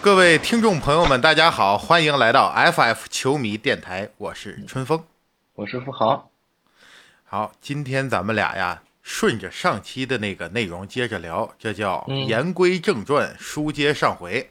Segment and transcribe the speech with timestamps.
[0.00, 5.04] 各位听众朋友们，大家好，欢迎来到 FF 球迷电台，我是春风，
[5.54, 6.30] 我是富豪。
[7.24, 14.50] 好，今天咱们俩呀，顺着上期的那个内容接着聊，这叫言归正传，书接上回。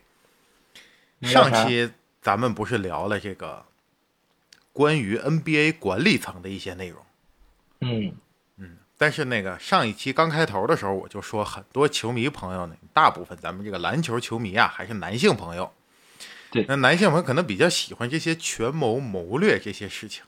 [1.22, 1.92] 上期
[2.22, 3.64] 咱们不是聊了这个
[4.74, 7.02] 关于 NBA 管理层的一些内容？
[7.80, 8.14] 嗯。
[9.00, 15.72] 但是那个上一期刚开头的时候，我就说很多球迷朋友呢，大部分咱们这个篮球球迷啊，还是男性朋友。
[16.50, 20.24] 对，那男性朋友可能比较喜欢这些权谋谋略这些事情，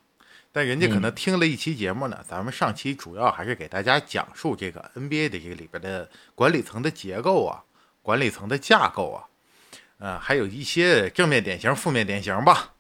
[0.52, 7.64] 但人家可能听了一期节目呢，咱们上期主要还是给大家讲述这个 NBA 的这个里边的管理层的结构啊，
[8.04, 9.26] 管理层的架构啊，
[9.98, 12.74] 呃，还有一些正面典型、负面典型吧。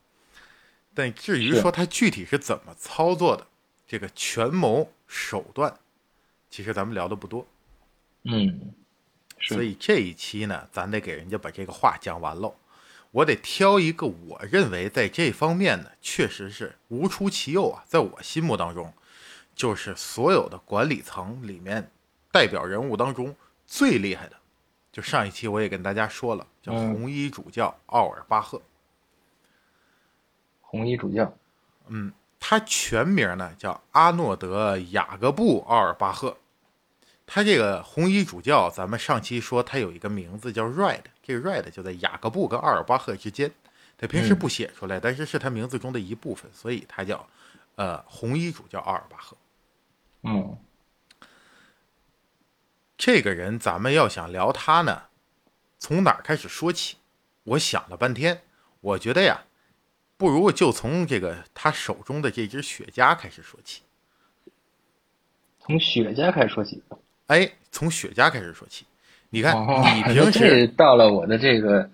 [0.93, 3.47] 但至于说他具体是怎么操作的，
[3.87, 4.91] 这个权谋。
[5.11, 5.73] 手段，
[6.51, 7.43] 其实咱们聊的不多，
[8.25, 8.71] 嗯，
[9.41, 12.55] 所以这一期呢，咱得给人家把这个话讲完喽。
[13.09, 18.93] 我得挑一个我认为在这方面呢，确实是无出其右啊，在我心目当中，
[19.55, 21.89] 就是所有的管理层里面
[22.31, 24.37] 代表人物当中最厉害的。
[24.91, 28.61] 就上一期我也跟大家说了，叫红衣主教奥尔巴赫。
[30.61, 31.33] 红衣主教，
[31.87, 32.13] 嗯。
[32.39, 36.37] 他全名呢叫阿诺德·雅各布·奥尔巴赫，
[37.27, 43.51] 他这个红衣主教，咱们上期说他有一个名字叫 Red，这个 Red 就在雅各布跟奥尔巴赫之间，
[43.97, 47.27] 他平时不写出来，但是是他名字中的一部分，所以他叫
[47.75, 49.37] 呃红衣主教奥尔巴赫。
[50.23, 50.57] 嗯，
[52.97, 55.03] 这个人咱们要想聊他呢，
[55.77, 56.95] 从哪儿开始说起？
[57.43, 58.41] 我想了半天，
[58.79, 59.43] 我觉得呀。
[60.19, 63.81] 不如就从这个他手中的这只雪茄开始说起。
[65.61, 66.83] 从雪茄开始说起。
[67.27, 68.85] 哎，从雪茄开始说起。
[69.29, 69.55] 你看，
[69.95, 71.89] 你平时到了我的这个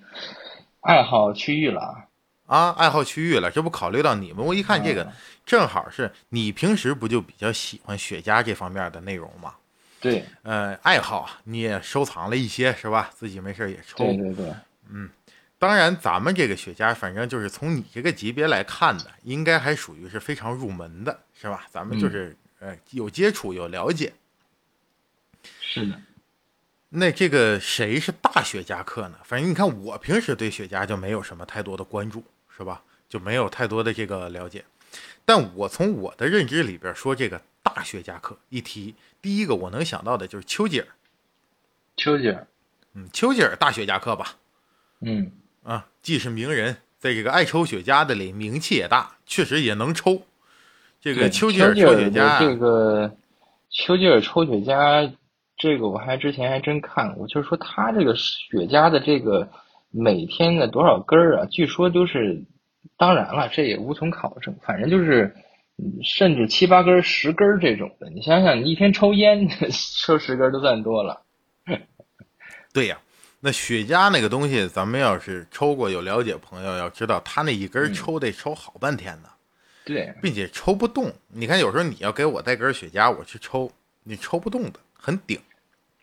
[0.80, 2.08] 爱好区域了
[2.48, 3.52] 啊，爱好区域了。
[3.52, 5.08] 这不考虑到你们，我一看这个
[5.46, 9.54] 正好是你平时不就比较喜欢雪茄这方面的内容吗？
[10.02, 13.12] 对，呃，爱好你也收藏了一些是吧？
[13.14, 13.98] 自己没事也抽。
[13.98, 14.52] 对对对，
[14.90, 15.08] 嗯。
[15.58, 21.66] 当然，咱们这个雪茄，反正就是从你这个级别来看的，应该还属于是非常入门的，是吧？
[21.72, 24.14] 咱们就是呃有接触有了解。
[25.62, 26.00] 是的。
[26.90, 29.18] 那这个谁是大雪茄客呢？
[29.24, 32.24] 反正你看，我平时对雪茄就没有什么太多的关注，
[32.56, 32.84] 是吧？
[33.08, 34.64] 就没有太多的这个了解。
[35.24, 40.88] 但我从我的认知里边说，这个大雪茄客一提，第一个我能想到的就是丘吉尔。
[41.96, 42.46] 丘吉尔，
[42.94, 44.36] 嗯，丘吉尔大雪茄客吧？
[45.00, 45.32] 嗯。
[45.66, 50.22] 啊，既是名人，在这个爱抽雪茄的里名气也大，确实也能抽。
[51.02, 53.12] 这个丘吉尔抽雪茄，这个
[53.72, 55.12] 丘吉尔抽雪茄，
[55.58, 59.50] 这个我还之前还真看过，就是说他这个雪茄的这个
[59.90, 62.44] 每天的多少根儿啊，据说都是，
[62.96, 65.36] 当然了，这也无从考证，反正就是，
[66.04, 68.08] 甚至七八根、十根这种的。
[68.12, 69.50] 你想想，你一天抽烟
[70.06, 71.24] 抽十根都算多了。
[72.72, 73.00] 对呀。
[73.46, 79.30] 那雪茄那个东西，咱们要是抽过有了解朋友要知道，他那一根抽得抽好半天呢。
[79.84, 81.14] 对，并且抽不动。
[81.28, 83.72] 你看，有时候你要给我带根雪茄，我去抽，
[84.04, 85.40] 你抽不动的，很顶。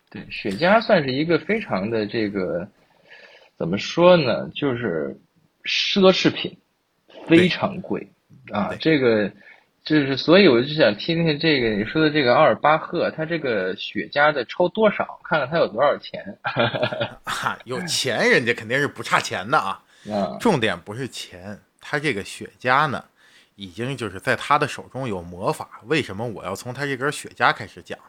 [0.09, 2.65] 对，雪茄算是一个非常的这个，
[3.57, 4.49] 怎么说呢？
[4.55, 5.13] 就是
[5.65, 6.57] 奢侈品，
[7.27, 8.07] 非常贵
[8.53, 9.29] 啊，这个。
[9.83, 16.37] 就是，所以我就想听听这个你说的这个奥尔巴赫，他这个雪茄的抽多少，看看他有多少钱。
[17.25, 19.83] 哈有钱人家肯定是不差钱的啊。
[20.05, 23.03] 嗯重点不是钱，他这个雪茄呢，
[23.55, 25.69] 已经就是在他的手中有魔法。
[25.85, 27.99] 为什么我要从他这根雪茄开始讲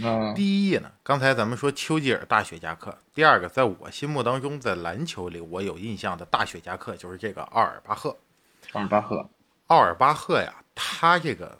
[0.00, 0.32] 呢？
[0.34, 8.16] 第一呢，刚才咱们说丘吉尔大雪茄客，第二个，在我心目当中，在篮球里我有印象的大雪茄客就是这个奥尔巴赫。
[8.72, 9.28] 奥尔巴赫，
[9.68, 10.52] 奥尔巴赫呀。
[10.74, 11.58] 他这个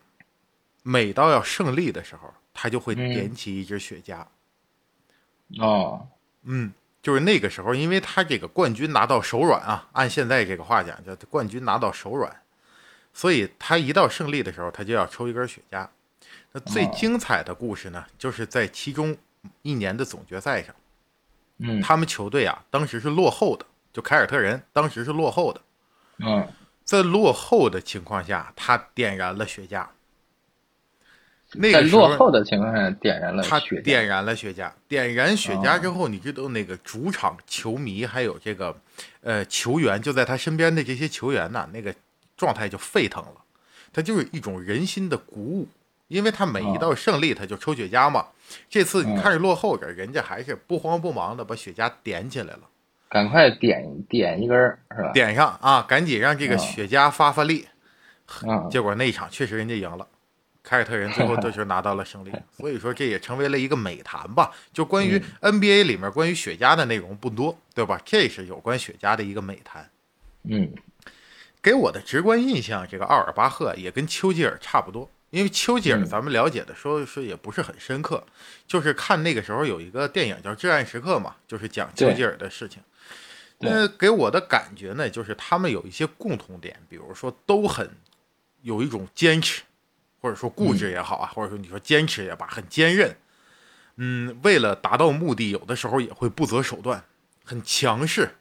[0.83, 4.25] 每到要胜利的时候，他就会点起一支雪茄。
[5.59, 6.07] 哦，
[6.45, 12.35] 嗯，就是那个时候，因为他这个冠军拿到手软啊，按现在这个话讲叫冠军拿到手软，
[13.13, 15.87] 所以他一到胜利的时候，他就要抽一根雪茄。
[16.53, 19.17] 那最精彩的故事呢，就是在其中
[19.63, 20.75] 一年的总决赛上，
[21.59, 25.61] 嗯，他们球队啊当时是落后的，就凯尔特人当时是落后的，
[26.19, 26.49] 嗯。
[26.85, 29.87] 在落后的情况下，他点燃了雪茄。
[31.55, 34.73] 那个落后的情况下点燃了他，点燃了雪茄。
[34.89, 38.75] 点燃雪茄之后，你知道那个主场球迷还有这个
[39.21, 41.95] 呃球员，就在他身边的这些球员呐，那个
[42.39, 43.35] 状态就沸腾了。
[43.93, 45.69] 他就是一种人心的鼓舞，
[46.09, 48.29] 因为他每一道胜利他就抽雪茄嘛。
[48.71, 52.61] 这次你看着落后着，人家还是不慌不忙的把雪茄点起来了。
[53.13, 55.13] 赶快点点一根儿是吧？
[55.13, 57.69] 点上啊，赶紧让这个啊雪茄发发力。
[58.47, 60.07] 嗯，结果那一场确实人家赢了，
[60.63, 64.51] 凯尔特人最后就是拿到了胜利， 所以说这也成为了一个美谈吧。
[64.73, 68.01] 就关于 NBA 里面关于雪茄的内容不多，对吧？
[68.03, 69.87] 这是有关雪茄的一个美谈。
[70.45, 70.73] 嗯
[71.61, 78.23] 给我的直观印象，这个奥尔巴赫也跟丘吉尔差不多，因为丘吉尔嗯咱们了解的说说也不是很深刻，
[78.67, 82.83] 就是看那个时候有一个电影叫《至暗时刻》嘛，就是讲丘吉尔的事情。
[83.59, 87.91] 那给我的感觉呢，就是他们有一些共同点，比如说都很
[88.61, 89.63] 有一种坚持，
[90.21, 93.17] 或者说固执也好啊，或者说你说坚持也罢，很坚韧。
[93.97, 97.05] 嗯，为了达到目的，有的时候也会不择手段，
[97.43, 98.35] 很强势。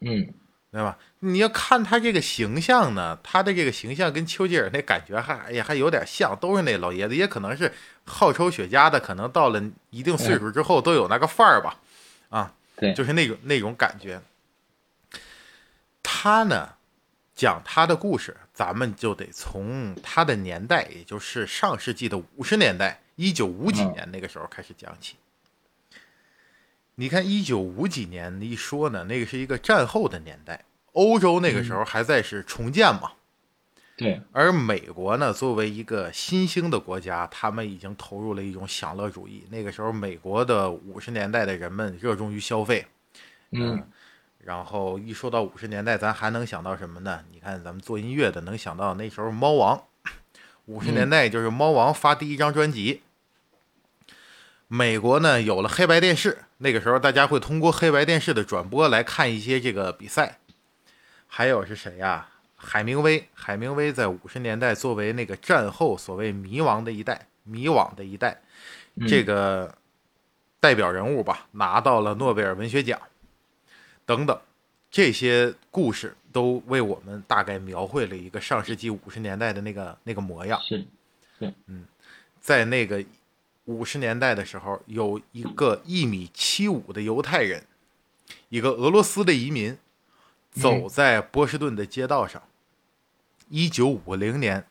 [0.00, 0.34] 嗯
[0.72, 0.96] 对吧？
[1.18, 7.70] 你要看他这个形象呢，他的这个形象跟丘吉尔那感觉还也还有点像，都是那老爷子，也可能是
[8.04, 11.78] 好抽雪茄的，可能到了一定岁数之后都有那个范儿吧，
[12.30, 14.22] 啊，对，就是那种那种感觉。
[16.02, 16.70] 他呢，
[17.34, 25.16] 讲他的故事，咱们就得从他的年代，也就是上世纪的五十年代，一九五几年那个时候开始讲起。
[26.96, 33.12] 你看，一九五几年一说呢，那个是一个战后的年代，欧洲那个时候还在是重建嘛，
[33.96, 39.44] 对，而美国呢，作为一个新兴的国家，他们已经投入了一种享乐主义。
[39.50, 42.86] 那个时候，美国的五十年代的人们热衷于消费，
[43.52, 43.82] 嗯
[44.44, 47.24] 然后一说到五十年代，咱还能想到什么呢？
[47.32, 49.84] 你看，咱们做音乐的能想到那时候猫王，
[50.66, 53.02] 五十年代就是猫王发第一张专辑。
[54.66, 60.38] 美国呢有了黑白电视，那个时候大家会通过黑白电视的转播来看一些这个比赛。
[61.26, 68.40] 还有是谁呀、海明威，海明威在五十年代作为那个战后所谓迷惘的一代、迷惘的一代，
[68.94, 69.74] 嗯这个
[70.60, 73.00] 代表人物吧，拿到了诺贝尔文学奖。
[74.06, 74.38] 等等，
[74.90, 80.60] 这些故事都为我们大概描绘了一个上世纪五十年代的那个那个模样。
[80.60, 80.84] 是，
[82.40, 83.02] 在那个
[83.72, 87.66] 五十年代的时候，有一个一米七五的犹太人，
[88.50, 89.78] 一个俄罗斯的移民，
[90.50, 92.42] 走在波士顿的街道上。
[93.48, 94.66] 一九五零年，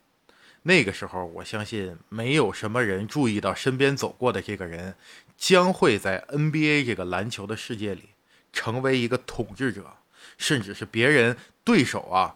[0.64, 4.96] 那个时候，我相信没有什么人注意到身边走过的这个人，
[5.38, 8.10] 将会在 NBA 这个篮球的世界里
[8.54, 9.98] 成为一个统治者，
[10.38, 12.36] 甚至是别人对手啊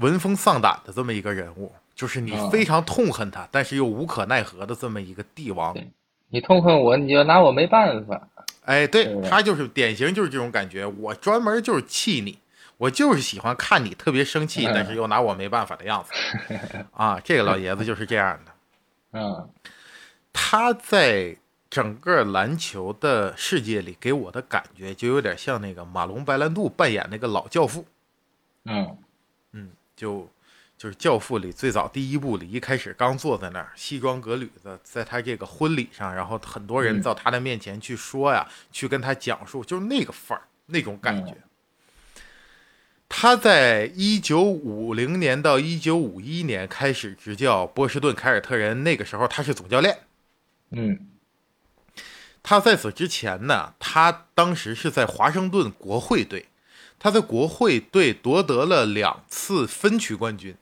[0.00, 1.74] 闻风丧胆的这么一个人物。
[1.98, 5.76] 就是你哦非常痛恨他，但是又无可奈何的这么一个帝王。
[6.28, 8.28] 你痛恨我，你就拿我没办法。
[8.64, 12.38] 哎，对对他就是典型就是这种感觉，我专门就是气你，
[12.76, 16.12] 我就是喜欢看你特别生气，嗯但是又拿我没办法的样子。
[16.92, 18.52] 啊，这个老爷子就是这样的。
[19.18, 19.48] 嗯
[20.32, 21.36] 他在
[21.68, 27.84] 整个篮球的世界里给我的感觉，就有点像那个马龙白兰度扮演那个老教父，
[28.66, 28.96] 嗯
[29.52, 30.28] 嗯，就
[30.78, 41.36] 就是《教父》里最早第一部里一开始刚坐在那儿，西装革履的，在他这个婚礼上，然后很多人嗯到他的面前去说呀，去跟他讲述，就是那个范儿，那种感觉。
[43.08, 49.98] 他在一九五零年到一九五一年开始执教波士顿凯尔特人，那个时候他是总教练。
[50.70, 51.08] 嗯
[52.40, 56.46] 他在此之前呢，他当时是在华盛顿国会队，
[57.00, 60.54] 他在国会队夺得了两次分区冠军。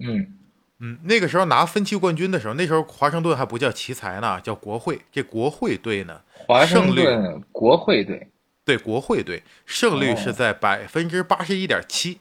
[0.00, 0.34] 嗯
[0.82, 4.98] 嗯，那个时候拿分区冠军的时候，那时候华盛顿还不叫奇才呢，叫国会。
[5.12, 8.26] 这国会队呢，华盛胜率顿国会队。
[8.64, 12.20] 对国会队胜率是哦在百分之八十一点七。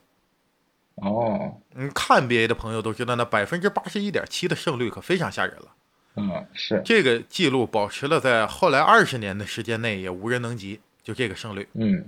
[0.95, 5.67] 哦，嗯，看 NBA 的朋友都知道，那百分之八十一点七的胜率可非常吓人了。
[6.15, 11.67] 嗯是，这个记录保持了在后来二十年的时间内也无人能及，就这个胜率。
[11.75, 12.05] 嗯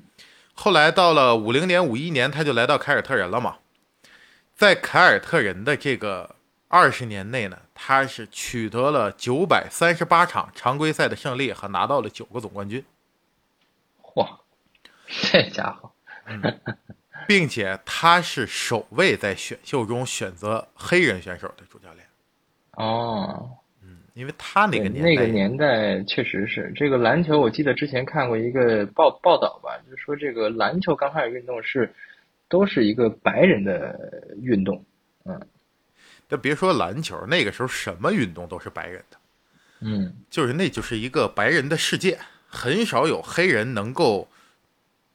[0.53, 3.55] 后来到了五零年、五一年，他就来到凯尔特人了嘛。
[4.61, 6.35] 在凯尔特人的这个
[6.67, 12.85] 二十年内呢，他是取得了九百三十八场常规赛的胜利和拿到了九个总冠军，
[14.03, 14.37] 嚯，
[15.07, 15.91] 这家伙，
[17.27, 22.05] 并且他是首位在选秀中选择黑人选手的主教练，
[22.73, 23.49] 哦，
[23.81, 31.91] 嗯因为他那个年代那个年代确实是这个篮球，我记得之前看过一个报报道吧，就是说这个篮球刚开始运动是
[32.51, 33.97] 都是一个白人的
[34.39, 34.85] 运动，
[35.25, 35.41] 嗯。
[36.29, 39.17] 那别说篮球，那个时候什么运动都是白人的，
[39.79, 44.27] 嗯就是那就是一个白人的世界，很少有黑人能够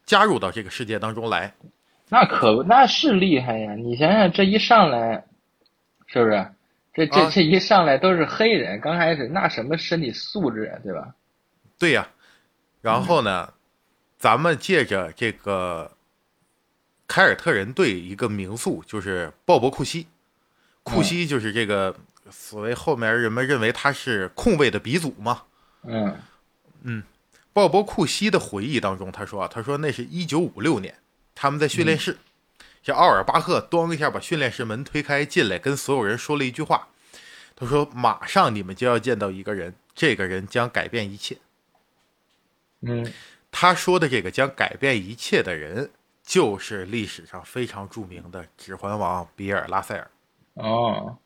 [0.04, 1.54] 加入到这个世界当中来。
[2.08, 3.74] 那可那是厉害呀！
[3.74, 5.24] 你想想，这一上来，
[6.06, 6.46] 是不是？
[6.92, 11.14] 这这啊这一上来都是黑人，刚开始那什么身体素质啊，对吧？
[11.78, 12.08] 对呀、
[12.80, 13.52] 然后呢，
[14.18, 15.90] 咱们借着这个
[17.06, 20.06] 凯尔特人队一个名宿，就是鲍勃库西，
[20.82, 21.96] 库西就是这个
[22.30, 25.42] 所谓后面人们认为他是控卫的鼻祖嘛。
[25.84, 26.18] 嗯
[26.82, 27.02] 嗯，
[27.52, 30.94] 鲍勃库西的回忆当中，他说啊：“他说那是一九五六年，
[31.34, 32.18] 他们在训练室，
[32.82, 36.88] 这奥尔巴赫咣一下把训练室门推开进来，跟所有人说了一句话。
[37.54, 41.38] 他说：马上你们就要见到一个人，这个人将改变一切。
[42.82, 43.10] 嗯
[43.50, 45.90] 他说的这个将改变一切的人，
[46.26, 50.10] 就是历史上非常著名的指环王比尔拉塞尔。
[50.54, 51.16] 哦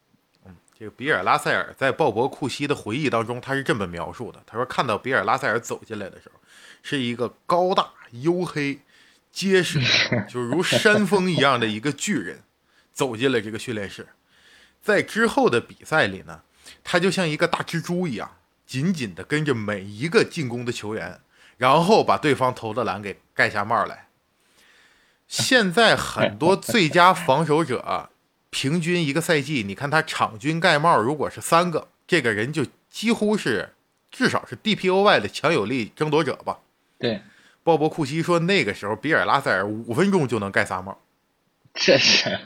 [0.79, 6.41] 这个比尔拉塞尔在鲍勃库西的回忆当中，他是这么描述的：他说看到比尔拉塞尔走进来的时候，
[6.83, 8.81] 是一个高大、黝黑、
[9.31, 9.79] 结实，
[10.27, 12.43] 就如山峰一样的一个巨人，
[12.93, 14.09] 走进了这个训练室。
[14.81, 16.43] 在之后的比赛里呢，
[16.83, 21.21] 他就像一个大蜘蛛一样，紧紧地跟着每一个进攻的球员，
[21.59, 24.09] 然后把对方投的篮给盖下帽来。
[25.31, 28.11] 现在很多最佳防守者啊、
[28.51, 33.73] 平均一个赛季，你看他场均盖帽，如果是三个，这个人就几乎是
[34.11, 36.59] 至少是 DPOY 的强有力争夺者吧。
[36.99, 37.23] 对，
[37.63, 40.99] 鲍勃库西说，那个时候比尔拉塞尔五分钟就能盖仨帽，
[41.75, 42.37] 这是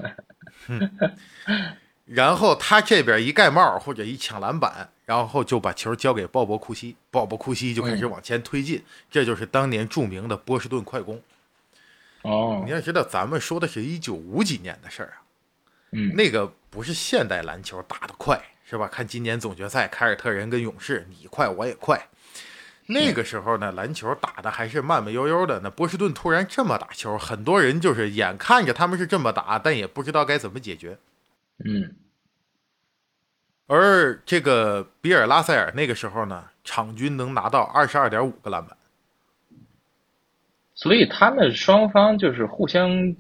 [2.04, 11.18] 然后他这边一盖帽或者一抢篮板，然后就把球交给鲍勃库西，鲍勃库西就开始往前推进，这就是当年著名的波士顿快攻。
[12.24, 15.22] 哦你要知道，咱们说的是一九五几年的事儿啊，
[15.92, 18.88] 嗯那个不是现代篮球打得快，是吧？
[18.88, 22.08] 看今年总决赛，凯尔特人跟勇士，你快我也快。
[22.86, 25.60] 那个时候呢，篮球打的还是慢慢悠悠的。
[25.60, 30.98] 那波士顿突然这么打球，很多人就是眼看着他们是这么打，但也不知道该怎么解决。
[31.64, 31.94] 嗯
[33.66, 38.76] 而这个比尔拉塞尔那个时候呢，场均能拿到二十二点五个篮板。
[40.74, 43.14] 所以他们双方就是互相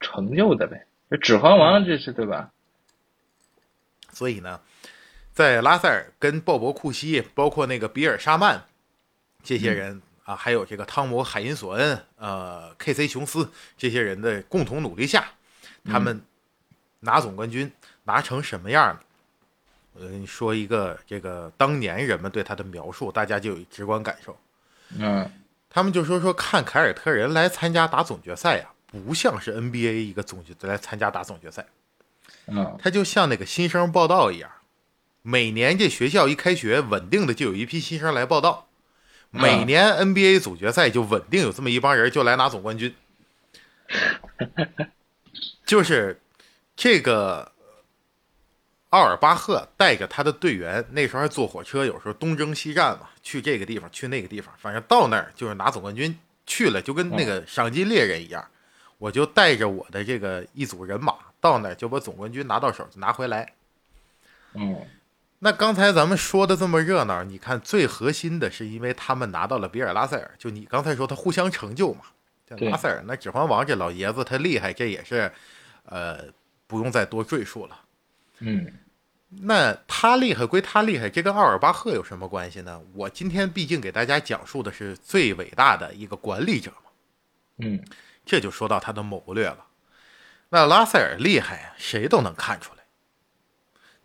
[0.00, 0.86] 成就的呗。
[1.20, 2.50] 指环王这是对吧？
[4.12, 4.60] 所以呢，
[5.32, 8.64] 在拉塞尔跟鲍勃库西，包括那个比尔沙曼
[9.42, 13.08] 这些人、啊，还有这个汤姆海因索恩、呃 K.C.
[13.08, 15.24] 琼斯这些人的共同努力下，
[15.84, 16.20] 他们
[17.00, 17.70] 拿总冠军
[18.04, 19.00] 拿成什么样呢？
[19.94, 24.36] 我跟你说一个这个当年人们对他的描述，大家就有直观感受。
[24.98, 25.28] 嗯
[25.70, 31.64] 他们就说说看凯尔特人来参加打总决赛呀、不像是 NBA 一个总决来参加打总决赛，
[32.48, 32.76] 嗯。
[32.82, 34.50] 它就像那个新生报道一样，
[35.22, 38.66] 每年这学校一开学，稳定的就有一批新生来报道。
[39.30, 42.92] 每年 NBA 总决赛就稳定有这么一帮人就来拿总冠军，
[45.64, 46.20] 就是
[46.74, 47.52] 这个
[48.90, 56.16] 奥尔巴赫带着他的队员，那时候还坐火车，有时候东征西战嘛，去这个地方，去那个地方，反正到那儿就是拿总冠军。
[56.46, 58.44] 去了就跟那个赏金猎人一样，
[58.98, 63.52] 我就带着我的这个一组人马到那儿，就把总冠军拿到手，就拿回来。
[64.54, 64.84] 嗯
[65.38, 72.00] 那刚才咱们说的这么热闹，你看最核心的是因为他们拿到了比尔拉塞尔，就你刚才说他互相成就嘛。
[72.58, 75.30] 拉塞尔那指环王这老爷子他厉害，这也是
[75.84, 76.24] 呃
[76.66, 77.78] 不用再多赘述了。
[78.40, 78.72] 嗯
[79.42, 82.82] 那他厉害归他厉害，这跟奥尔巴赫有什么关系呢？
[82.94, 86.90] 我今天毕竟给大家讲述的是最伟大的一个管理者嘛，
[87.58, 87.84] 嗯
[88.26, 89.66] 这就说到他的谋略了。
[90.48, 92.82] 那拉塞尔厉害呀，谁都能看出来。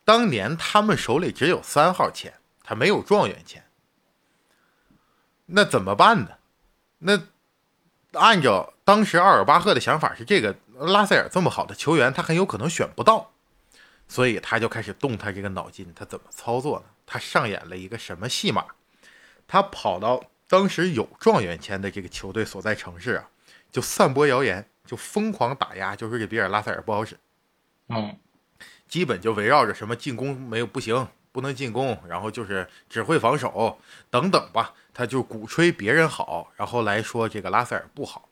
[0.04, 3.64] 当年他们手里只有三号签，他没有状元签，
[5.48, 6.30] 那怎么办呢？
[7.00, 7.20] 那
[8.14, 13.34] 按照当时奥尔巴赫的想法是，这个拉塞尔这么好的球员，他很有可能选不到，
[14.16, 16.86] 所以他就开始动他这个脑筋，他怎么操作呢？
[17.06, 18.66] 他上演了一个什么戏码？
[19.46, 23.28] 他跑到当时有状元签的这个球队所在城市啊，
[23.70, 27.20] 就散播谣言，就疯狂打压，就说这比尔拉塞尔不好使，
[27.90, 28.18] 嗯
[28.88, 33.78] 基本就围绕着什么进攻没有不行，不能进攻，然后就是只会防守
[34.10, 38.30] 等等吧，他就鼓吹别人好，然后来说这个拉塞尔不好，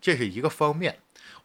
[0.00, 0.98] 这是一个方面。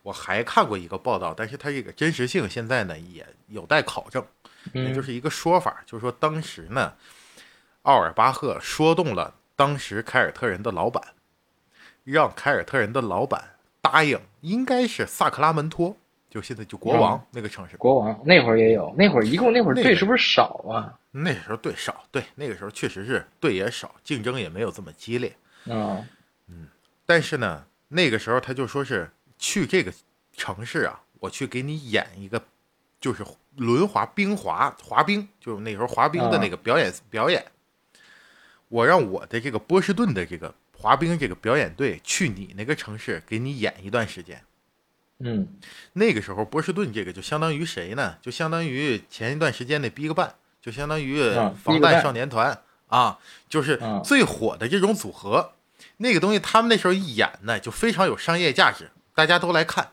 [0.03, 4.25] 我还看过一个报道，但是它这个真实性现在呢也有待考证，
[4.74, 6.93] 也就嗯是一个说法，就是说当时呢，
[7.84, 11.03] 奥尔巴赫说动了当时凯尔特人的老板，
[12.03, 15.96] 让凯尔特人的老板答应，应该是萨克拉门托，
[16.29, 20.98] 就现在就国王那个城市，国王那会儿也有，那会儿一共那会儿队是不是少啊？
[21.12, 25.36] 那时候队少，对，那个时候确实是队也少，竞争也没有这么激烈。
[25.65, 26.03] 嗯
[27.05, 29.91] 但是呢，那个时候他就说是去这个
[30.38, 32.41] 城市啊，我去给你演一个，
[33.01, 33.25] 就是
[33.57, 37.43] 轮滑冰滑滑冰，就是那时候滑冰的那个表演、表演。
[38.69, 44.41] 我让我的这个波士顿的这个滑冰这个表演队去你那个城市给你演一段时间。
[45.17, 45.48] 嗯，
[45.93, 48.17] 那个时候波士顿这个就相当于谁呢？
[48.21, 50.31] 就相当于前一段时间的 BigBang，
[50.62, 51.21] 就相当于
[51.63, 53.19] 防弹少年团啊，
[53.50, 55.53] 就是最火的这种组合。
[55.98, 58.89] 那个东西他们那时候一演呢，就非常有商业价值，
[59.22, 59.92] 大家都来看。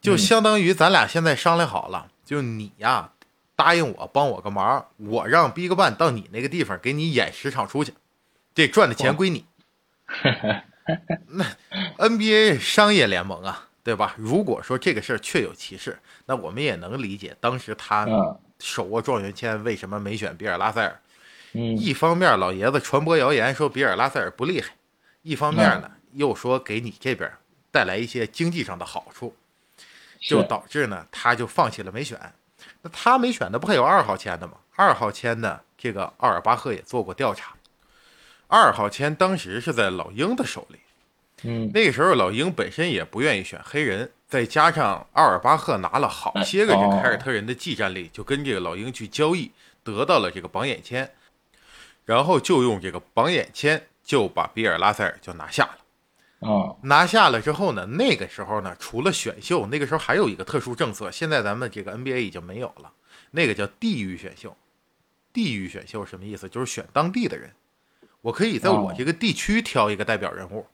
[0.00, 3.12] 就相当于咱俩现在商量好了，就你呀
[3.54, 7.94] 答应我帮我个忙，我让 BigBang 到你那个地方给你演十场出去，
[8.52, 9.46] 这赚的钱归你。
[11.28, 11.44] 那
[11.96, 14.16] NBA 商业联盟啊，对吧？
[14.18, 18.04] 如果说这个事儿确有其事，那我们也能理解当时他
[18.58, 21.00] 手握状元签为什么没选比尔拉塞尔。
[21.52, 24.74] 一方面老爷子传播谣言说比尔拉塞尔不厉害，
[25.22, 27.30] 一方面呢又说给你这边
[27.74, 29.34] 带来一些经济上的好处。
[30.26, 32.18] 就导致呢，他就放弃了没选。
[32.80, 34.54] 那他没选的不还有二号签的吗？
[34.74, 37.54] 二号签的这个奥尔巴赫也做过调查，
[38.46, 40.78] 二号签当时是在老鹰的手里。
[41.42, 49.52] 嗯，那个时候老鹰本身也不愿意选黑人，再加上奥尔巴赫拿了好些个这凯尔特人的技战力，就跟这个老鹰去交易，
[49.82, 51.12] 得到了这个榜眼签，
[52.06, 55.78] 然后就用这个榜眼签就把比尔拉塞尔就拿下了。
[56.44, 62.92] 啊，拿下了之后呢，那个时候呢，除了选秀，那个时候还有一个特殊政策，现在咱们这个 NBA 已经没有了，
[63.30, 64.56] 那个叫地域选秀。
[65.32, 66.48] 地域选秀什么意思？
[66.48, 67.50] 就是选当地的人，
[68.20, 70.66] 我可以在我这个地区挑一个代表人物。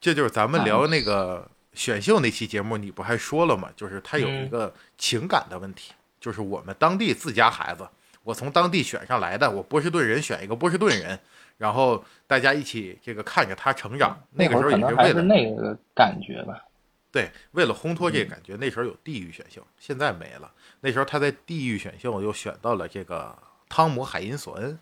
[0.00, 3.68] 这就是咱们聊那个选秀那期节目，你不还说了吗？
[3.74, 7.88] 就是他有一个情感的问题，就是我们当地自家孩子，
[8.28, 11.18] 我从当地选上来的，我波士顿人选一个波士顿人。
[11.56, 16.62] 然后大家一起这个看着他成长，那个时候也是为了那个感觉吧。
[17.10, 20.52] 对，为了烘托这个感觉，那时候有地域选秀，现在没了。
[20.80, 23.34] 那时候他在地域选秀又选到了这个
[23.66, 24.78] 汤姆海因索恩，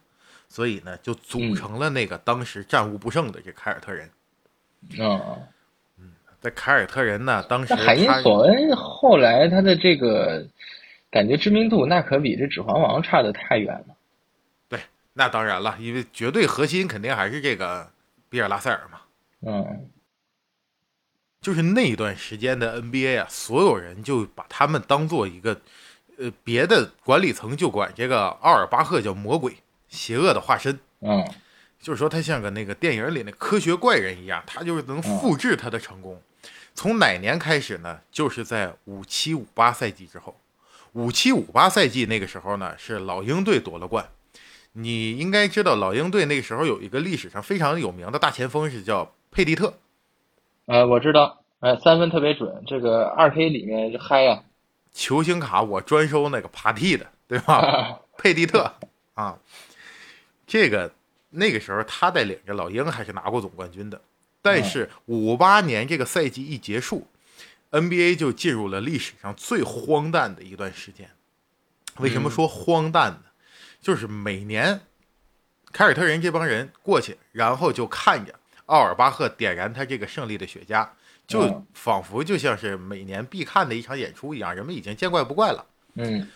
[0.49, 4.11] 所以呢就组成了那个当时战无不胜的这凯尔特人。
[4.99, 5.21] 嗯
[6.01, 6.11] 嗯，
[6.41, 10.45] 在凯尔特人呢，当时海因索恩后来他的这个
[11.17, 13.97] 感觉知名度那可比这指环王差的太远了。
[14.69, 14.79] 对
[15.15, 17.91] 那当然了，因为绝对核心肯定还是这个
[18.29, 19.01] 比尔拉塞尔嘛。
[19.41, 19.89] 嗯，
[21.41, 25.59] 就是那一段时间的 NBA 啊，所有人就把他们当做一个，
[26.19, 29.57] 呃，别的管理层就管这个奥尔巴赫叫魔鬼、
[29.89, 30.79] 邪恶的化身。
[31.01, 31.27] 嗯，
[31.81, 36.21] 就是说他像个那个电影里那科学怪人一样，他就是能复制他的成功。
[36.75, 38.01] 从哪年开始呢？
[38.11, 40.39] 就是在五七五八赛季之后，
[40.97, 44.09] 五七五八赛季那个时候呢，是老鹰队夺了冠。
[44.73, 49.75] 你应该知道，老鹰队那个时候有一个历史上非常有名的大前锋是叫佩蒂特。
[50.65, 54.43] 呃，我知道，呃，三分特别准，这个二 K 里面就嗨呀。
[54.91, 58.01] 球星卡我专收那个爬蒂的，对吧？
[58.17, 58.73] 佩蒂特
[59.13, 59.39] 啊，
[60.47, 60.91] 这个
[61.29, 64.01] 那个时候他带领着老鹰还是拿过总冠军的。
[64.41, 67.07] 但是五八年这个赛季一结束
[67.81, 71.11] ，NBA 就进入了历史上最荒诞的一段时间。
[71.99, 73.21] 为什么说荒诞呢？
[73.81, 74.81] 就是每年，
[75.73, 78.35] 凯尔特人这帮人过去，然后就看着
[78.67, 80.89] 奥尔巴赫点燃他这个胜利的雪茄，
[81.27, 85.65] 就仿佛就像是每年必看的一场演出一样，人们已经见怪不怪了。
[85.95, 86.29] 嗯，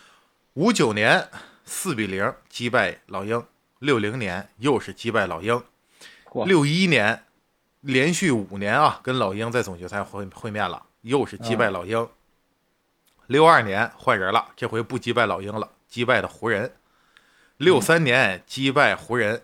[0.54, 1.28] 五九年
[1.64, 3.44] 四比零击败老鹰，
[3.80, 5.62] 六零年又是击败老鹰，
[6.46, 7.24] 六一年
[7.80, 12.08] 连续五年啊跟老鹰在总决赛会会面了，又是击败老鹰。
[13.26, 16.72] 六二年换人了，这回不击败老鹰了，击败的湖人。
[17.58, 19.42] 六三年击败湖人，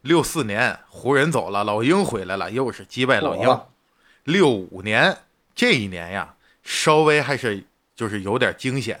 [0.00, 3.60] 六四年湖人走了，老鹰回来了，又是击败老鹰。
[4.24, 5.16] 六五年
[5.54, 9.00] 这一年呀，稍微还是就是有点惊险，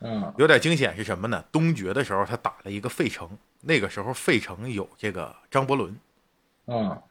[0.00, 1.44] 嗯，有点惊险是什么呢？
[1.50, 3.28] 东决的时候他打了一个费城，
[3.62, 5.98] 那个时候费城有这个张伯伦，
[6.66, 7.02] 嗯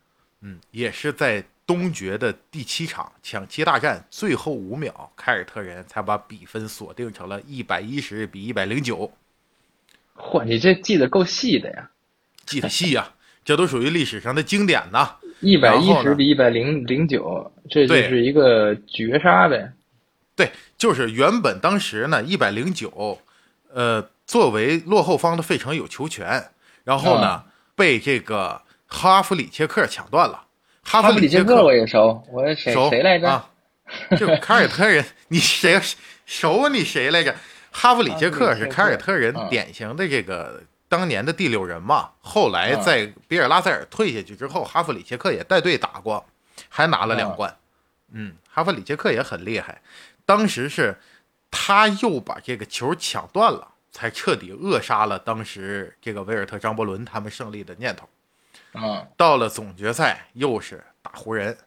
[0.41, 9.09] 嗯，也是在东决的第七场抢七大战最后五秒，凯尔特人才把比分锁定成了一百一十比一百零九。
[10.17, 11.89] 嚯，你这记得够细的呀！
[12.45, 13.13] 记得细呀，
[13.45, 15.15] 这都属于历史上的经典呐。
[15.39, 19.71] 一百一十比一百零零九，这就是一个绝杀呗。
[20.35, 23.17] 对，就是原本当时呢，一百零九，
[23.73, 26.51] 呃，作为落后方的费城有球权，
[26.83, 30.47] 然后呢，被这个哈弗里切克抢断了。
[30.83, 33.45] 哈弗里杰克我也熟，我谁谁来着？
[34.17, 35.79] 就凯尔特人，你谁
[36.25, 36.69] 熟啊？
[36.69, 37.35] 你谁来着？
[37.71, 42.09] 哈弗里杰克是凯尔特人典型的这个当年的第六人嘛。
[42.19, 46.25] 后来在比尔拉塞尔退下去之后，哈弗里杰克也带队打过，
[46.67, 47.55] 还拿了两冠。
[48.13, 49.81] 嗯，哈弗里杰克也很厉害。
[50.25, 50.97] 当时是
[51.49, 58.07] 他又把这个球抢断了，才彻底扼杀了当时这个维尔特、张伯伦他们胜利的念头。
[58.73, 61.57] 嗯到了总决赛又是打湖人，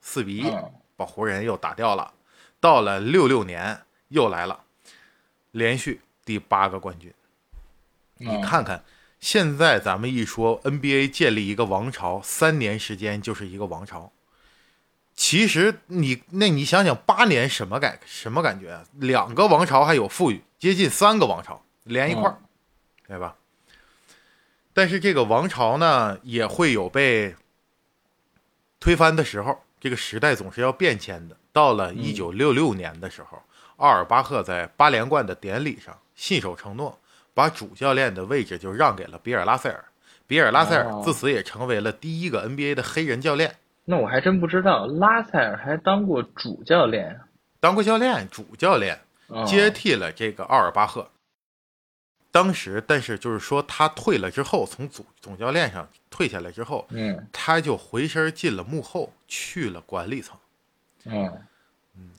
[0.00, 2.12] 四比一嗯把湖人又打掉了。
[2.58, 4.64] 到了六六年又来了，
[5.50, 7.12] 连续第八个冠军。
[8.16, 8.82] 你嗯，看看，
[9.20, 14.10] 现在咱们一说 NBA 建立一个王朝，三年时间就是一个王朝。
[15.14, 18.84] 其实你那你想想，八年什么感什么感觉啊？
[18.94, 22.38] 两个王朝还有富裕，接近三个王朝连一块儿，
[23.06, 23.36] 对吧？
[24.76, 27.34] 但是这个王朝呢，也会有被
[28.78, 29.58] 推翻的时候。
[29.80, 31.36] 这个时代总是要变迁的。
[31.50, 33.42] 到了一九六六年的时候，
[33.76, 36.98] 奥尔巴赫在八连冠的典礼上信守承诺，
[37.32, 39.82] 把主教练的位置就让给了比尔拉塞尔。
[40.26, 47.18] 比尔拉塞尔哦自此也成为了第一个 NBA 的黑人教练，那我还真不知道，拉塞尔还当过主教练，
[47.60, 51.08] 当过教练、主教练，嗯接替了这个奥尔巴赫。
[52.36, 60.36] 当时，但是就是说他退了之后，从总总教练上退下来之后，嗯他就回身进了幕后，去了管理层。
[61.06, 61.32] 嗯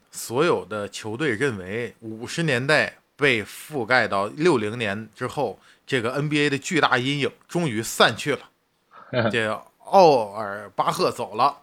[0.10, 8.49] 所有的球队认为，五十年代被覆盖到六零年之后，这个 NBA 的巨大阴影终于散去了。
[9.32, 9.53] 这
[9.84, 11.60] 奥尔巴赫走了，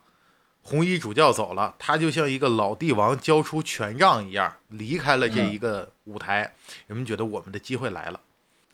[0.63, 6.55] 红衣主教走了，他就像一个老帝王交出权杖一样离开了这一个舞台。
[6.87, 8.21] 人们觉得我们的机会来了。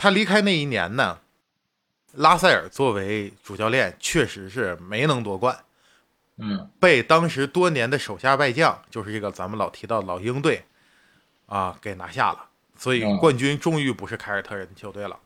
[0.03, 1.19] 他离开那一年呢，
[2.13, 5.63] 拉塞尔作为主教练确实是没能夺冠，
[6.39, 10.65] 嗯被当时多年的手下败将，就是这个咱们老提到的老鹰队
[11.45, 12.47] 啊，给拿下了。
[12.79, 15.19] 所以嗯冠军终于不是凯尔特人球队了。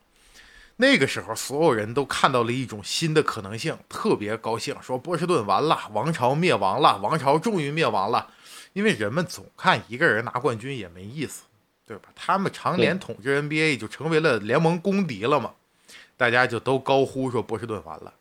[0.75, 8.29] 那个时候，所有人都看到了一种新的可能性，特别高兴，说波士顿完了，王朝灭亡了，王朝终于灭亡了。
[8.73, 11.43] 因为人们总看一个人拿冠军也没意思，
[11.85, 12.09] 对吧？
[12.15, 15.53] 他们常年统治 NBA 就成为了联盟公敌了嘛，
[16.17, 18.13] 大家就都高呼说波士顿完了。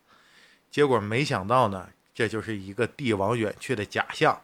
[0.71, 4.41] 结果没想到呢，这就是一个帝王远去的假象。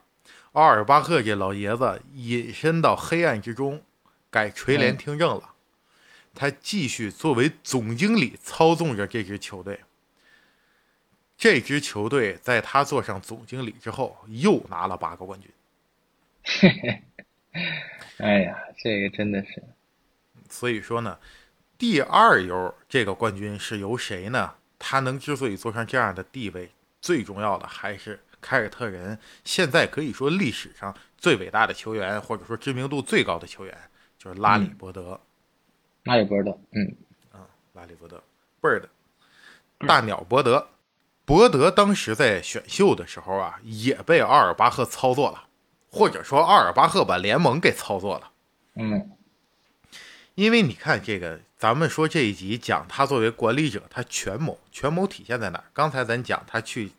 [0.52, 3.82] 奥尔巴赫这老爷子隐身到黑暗之中，
[4.30, 5.54] 改垂帘听政了。
[6.34, 9.80] 他继续作为总经理操纵着这支球队。
[11.36, 15.50] 这支球队在他做上总经理之后，又拿了八个冠军。
[18.20, 19.62] 哎呀，这个真的是，
[20.48, 21.18] 所以说呢，
[21.78, 24.54] 第二游这个冠军是由谁呢？
[24.78, 33.76] 他能之所以坐上这样的地位，最重要的还是凯尔特人现在可以说历史上最伟大的球员，或者说知名度最高的球员，
[34.18, 35.20] 就是拉里嗯伯德。
[36.04, 36.96] 拉里伯德，嗯，
[37.34, 37.40] 嗯
[37.74, 38.22] 拉里伯德
[38.62, 38.84] ，Bird，
[39.86, 40.68] 大鸟伯德。
[41.26, 45.44] 伯德当时在选秀的时候啊，也被奥尔巴赫操作了，
[45.90, 48.30] 或者说奥尔巴赫把联盟给操作了。
[48.74, 49.10] 嗯
[50.36, 55.64] 因为你看这个，咱们说这一集讲他作为管理者，他权谋，权谋体现在哪儿？
[55.74, 56.92] 刚才咱讲他去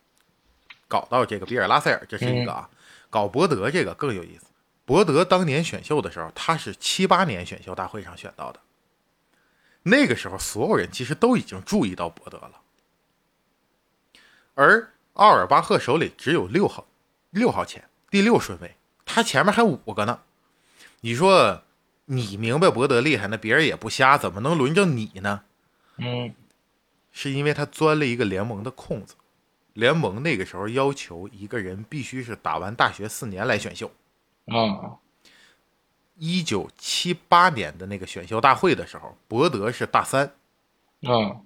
[0.88, 2.70] 搞到这个比尔拉塞尔，这是一个啊，
[3.10, 4.46] 搞伯德这个更有意思。
[4.86, 8.60] 伯德当年选秀的时候，他是七八年选秀大会上选到的，
[9.84, 12.62] 那个时候所有人其实都已经注意到伯德了，
[14.54, 16.86] 而奥尔巴赫手里只有六号，
[17.32, 18.76] 六号签，第六顺位，
[19.14, 20.22] 他前面还五个呢。
[21.02, 21.64] 你说
[22.06, 25.44] 你明白博德厉害，那别人也不瞎，怎么能轮着你呢？
[25.98, 26.34] 嗯
[27.12, 29.16] 是因为他钻了一个联盟的空子。
[29.74, 33.92] 联盟那个时候要求一个人必须是打完大学四年来选秀。
[34.48, 34.98] 嗯
[36.16, 40.34] 一九七八年的那个选秀大会的时候，博德是大三，
[41.02, 41.46] 嗯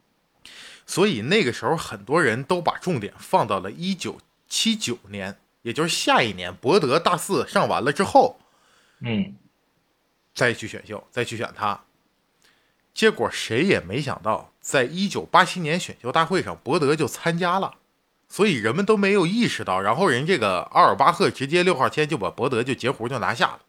[0.85, 8.39] 所以那个时候很多人都把重点放到了一九七九年，也就是下一年，伯德大四上完了之后
[8.99, 9.35] 嗯
[10.31, 11.81] 再去选秀，再去选他。
[12.93, 17.73] 结果谁也没想到，在一九八七年选秀大会上，伯德就参加了，
[18.29, 19.81] 所以人们都没有意识到。
[19.81, 23.61] 然后人这个阿尔巴赫直接六号签就把伯德就截胡就拿下了。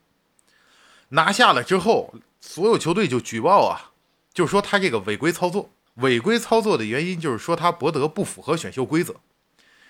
[1.08, 3.92] 拿下了之后，所有球队就举报啊，
[4.34, 5.70] 就说他这个违规操作。
[5.94, 9.14] 违规操作的原因就是说他伯德不符合选秀规则。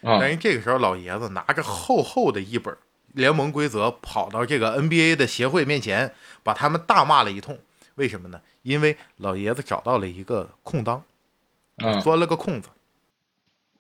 [0.09, 2.77] 但嗯是这个时候，老爷子拿着厚厚的一本
[3.09, 6.14] 联盟规则，跑到这个 NBA 的协会面前，
[6.45, 7.59] 把他们大骂了一通。
[7.97, 8.40] 为什么呢？
[8.62, 11.03] 因为老爷子找到了一个空当，
[11.79, 12.69] 嗯钻了个空子。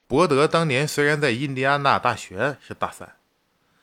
[0.08, 3.14] 伯德当年虽然在印第安纳大学是大三，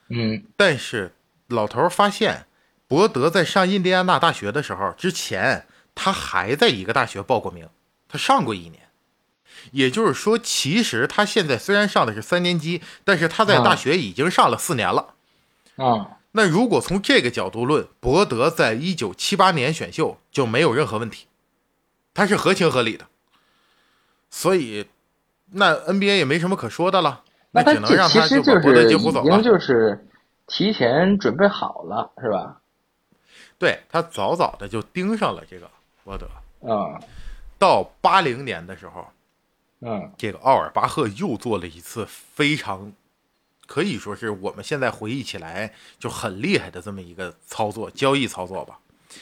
[0.10, 1.14] 嗯但是
[1.48, 2.46] 老头发现，
[2.88, 7.70] 伯德在上印第安纳大学的时候，之前他还在一个大学报过名，
[8.10, 8.83] 他上过一年。
[9.72, 15.14] 也就是说，其实他现在虽然上的是三年级，但是他在大学已经上了四年了。
[15.78, 21.28] 嗯那如果从这个角度论，伯德在一九七八年选秀就没有任何问题，
[22.12, 23.06] 他是合情合理的。
[24.32, 24.88] 所以，
[25.52, 27.22] 那 NBA 也没什么可说的了，
[27.52, 29.42] 那只能让他实就把伯德是已经接胡走了。
[29.44, 30.08] 就是
[30.48, 32.60] 提前准备好了，是吧？
[33.60, 35.70] 对他早早的就盯上了这个
[36.04, 36.28] 伯德。
[36.62, 37.00] 嗯
[37.60, 39.08] 到八零年的时候，
[39.86, 42.94] 嗯这个奥尔巴赫又做了一次非常
[43.68, 48.80] 可以说是我们现在回忆起来就很厉害的这么一个操作，交易操作吧。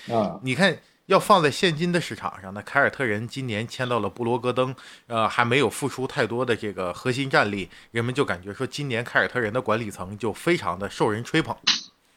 [0.08, 4.76] 嗯你看，要放在现今的市场上，那凯尔特人今年签到了布罗格登，
[5.08, 11.56] 呃，还没有付出太多的这个核心战力，人们就感觉说今年凯尔特人的管理层就非常的受人吹捧。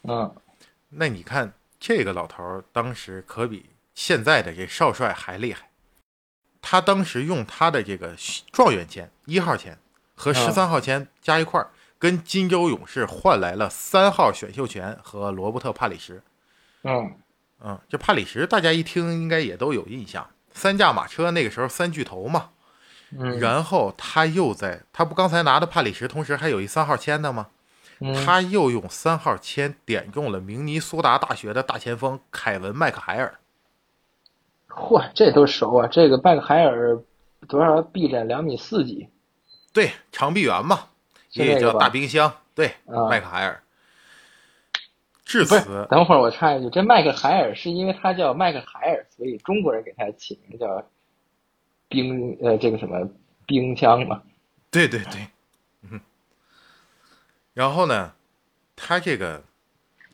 [0.05, 0.35] 嗯
[0.91, 5.69] 那你看这个老头儿当时可比现在的这少帅还厉害。
[6.67, 8.15] 他当时用他的这个
[8.51, 9.79] 状元签一号签
[10.15, 16.23] 和嗯十三号签加一块儿，跟金州勇士换来了三号选秀权和罗伯特帕里什。
[16.85, 17.15] 嗯
[17.63, 22.49] 嗯，这帕里什大家一听应该也都有印象，三驾马车那个时候三巨头嘛。
[23.17, 27.49] 嗯，然后他又在，他不刚才拿的帕里什，同时还有一三号签的吗？
[28.01, 33.39] 嗯他又用三号签点中了明尼苏达大学的大前锋凯文麦克海尔。
[34.77, 35.87] 嚯，这都熟啊！
[35.87, 37.01] 这个麦克海尔
[37.49, 39.09] 多少臂展两米四几？
[39.73, 40.89] 对，长臂猿嘛，
[41.33, 42.33] 也叫大冰箱。
[42.55, 43.61] 对，啊麦克海尔。
[45.25, 50.87] 至此，，等会儿我插一句，这麦克海尔是因为他叫麦克海尔，所以中国人给他起名叫
[51.89, 53.09] 冰呃这个什么
[53.47, 54.23] 冰箱嘛？
[54.71, 55.27] 对对对，
[55.91, 56.01] 嗯。
[57.55, 58.13] 然后呢，
[58.77, 59.43] 他这个，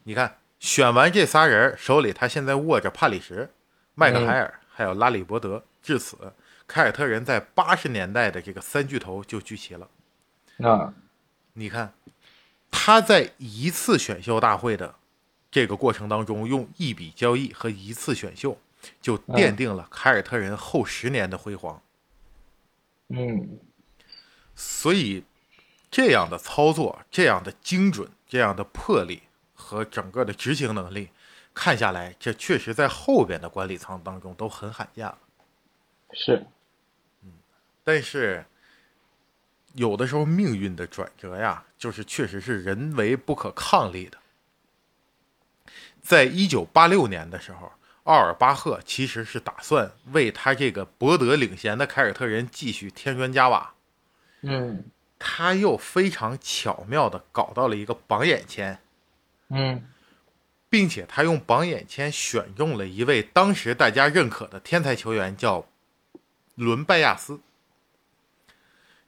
[0.04, 3.50] 你看，选完这仨人，手里他现在握着帕里什、
[4.00, 5.62] 麦克海尔，还有拉里伯德。
[5.82, 6.16] 至此，
[6.66, 9.86] 凯尔特人在八十年代的这个三巨头就聚齐了。
[10.62, 10.94] 啊，
[11.52, 11.92] 你看，
[12.70, 14.94] 他在一次选秀大会的
[15.50, 18.58] 这个过程当中，用一笔交易和一次选秀，
[19.02, 21.82] 就奠定了凯尔特人后十年的辉煌。
[23.08, 23.58] 嗯
[24.54, 25.24] 所以，
[25.90, 31.10] 这样的操作，这样的精准，这样的魄力和整个的执行能力，
[31.54, 35.18] 看下来，这确实在后边的管理层当中都很罕见了。
[36.12, 36.44] 是，
[37.22, 37.32] 嗯
[37.84, 38.44] 但是，
[39.74, 44.18] 有的时候命运的转折呀，就是确实是人为不可抗力的。
[46.00, 47.72] 在一九八六年的时候，
[48.04, 53.74] 奥尔巴赫其实是打算为他这个博德领衔的凯尔特人继续添砖加瓦，
[54.40, 54.84] 嗯
[55.18, 58.80] 他又非常巧妙的搞到了一个榜眼签，
[59.48, 59.84] 嗯
[60.70, 65.66] 并且他用榜眼签选中了一位当时大家认可的天才球员，叫
[66.54, 67.40] 伦拜亚斯。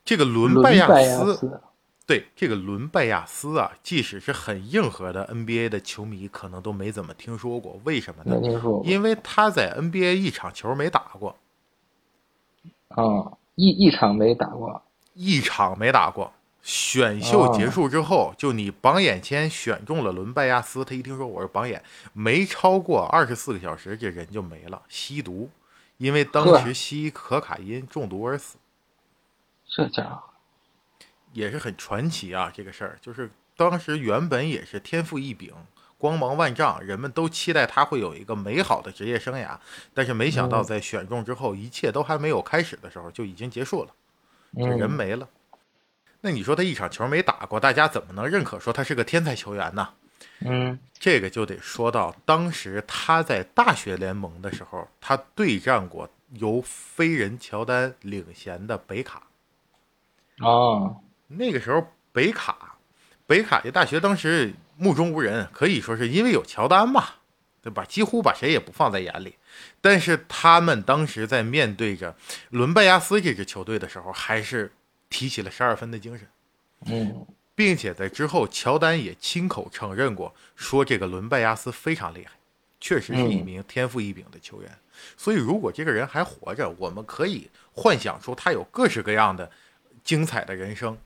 [0.05, 1.61] 这个伦伦拜亚斯，斯，
[2.05, 7.81] 对这个伦拜亚斯啊，即使是很硬核的 NBA 的球迷，可能都没怎么听说过。
[7.85, 8.37] 为什么呢
[8.83, 11.37] 因为他在 NBA 一场球没打过，
[12.89, 14.83] 啊，一一场没打过，
[15.15, 16.33] 一场没打过。
[16.63, 25.51] 选秀结束之后，就你榜眼签选中了伦拜亚斯，他一听说我是榜眼，没超过二十四个小时，这人就没了，吸毒，
[25.99, 28.59] 因为当时吸可卡因中毒而死，
[29.67, 30.23] 这家伙，
[31.33, 32.53] 也是很传奇啊。
[32.55, 35.53] 这个事儿就是当时原本也是天赋异禀，
[35.99, 39.59] 光芒万丈，人们都期待他会有一个美好的职业生涯，
[39.93, 43.91] 但是没想到在选中之后，一切都还没有开始的时候就已经结束了。
[44.55, 45.29] 这人嗯没了。
[46.23, 49.91] 那你说他一场球没打过，大家怎么能认可说他是个天才球员呢？
[50.45, 59.25] 嗯这个就得说到当时他在大学联盟的时候，他对战过由飞人乔丹领衔的北卡。
[60.39, 62.77] 哦，那个时候北卡，
[63.27, 67.05] 北卡这大学当时目中无人，可以说是因为有乔丹嘛，
[67.61, 67.85] 对吧？
[67.85, 69.37] 几乎把谁也不放在眼里。
[69.81, 72.17] 但是他们当时在面对着
[72.51, 74.73] 伦拜亚斯这支球队的时候，还是
[75.13, 76.27] 提起了十二分的精神。
[76.87, 82.33] 嗯并且在之后，乔丹也亲口承认过，说这个伦拜亚斯非常厉害，
[82.81, 84.79] 确实是一名天赋异禀的球员。
[85.19, 89.49] 所以，如果这个人还活着，我们可以幻想出他有各式各样的
[90.03, 90.97] 精彩的人生。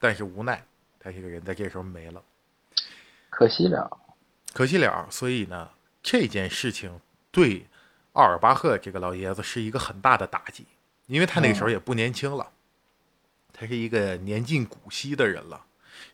[0.00, 0.62] 但是无奈，
[0.98, 2.20] 他这个人在这时候没了，
[3.30, 3.88] 可惜了，
[4.52, 5.06] 可惜了。
[5.10, 5.70] 所以呢，
[6.02, 7.64] 这件事情对
[8.14, 10.66] 奥尔巴赫这个老爷子是一个很大的打击，
[11.06, 12.50] 因为他那个时候也不年轻了，
[13.54, 15.64] 他是一个年近古稀的人了。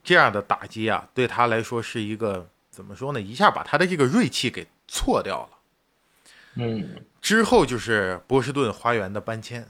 [0.05, 3.21] 这样的打击啊，对他来说是一个怎么说呢？
[3.21, 5.59] 一下把他的这个锐气给挫掉了。
[6.55, 9.67] 嗯之后就是波士顿花园的搬迁，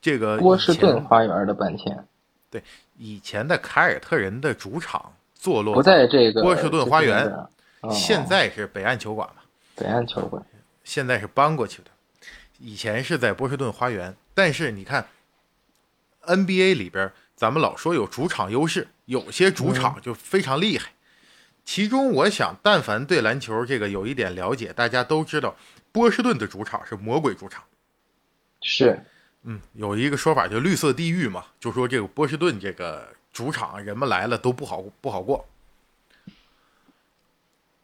[0.00, 2.06] 这个波士顿花园的搬迁
[2.50, 2.62] 对
[2.96, 7.32] 以前的凯尔特人的主场坐落不在这个波士顿花园
[7.90, 9.42] 现在是北岸球馆嘛，
[9.74, 10.44] 北岸球馆，
[10.84, 11.90] 现在是搬过去的，
[12.58, 14.14] 以前是在波士顿花园。
[14.34, 15.06] 但是你看，
[16.26, 20.90] NBA 里边，咱们老说有主场优势，有些主场就非常厉害。
[21.64, 25.56] 其中，我想，但凡对篮球这个有一点了解，大家都知道，
[25.92, 27.62] 波士顿的主场是魔鬼主场。
[28.60, 29.02] 是，
[29.44, 35.46] 嗯，有一个说法叫“绿色地狱”嘛，就说这个波士顿这个主场，人们来了都不好不好过。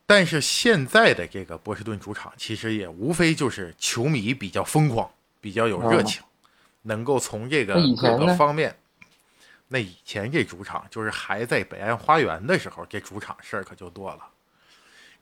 [0.06, 5.08] 但是现在的这个波士顿主场，其实也无非就是球迷比较疯狂，
[5.40, 6.22] 比较有热情，
[6.82, 8.76] 能够从这个各个方面。
[9.68, 14.28] 那以前这主场就是还在北岸花园的时候，这主场事儿可就多了。